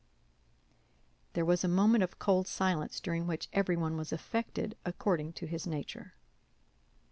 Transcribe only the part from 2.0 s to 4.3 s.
of cold silence, during which everyone was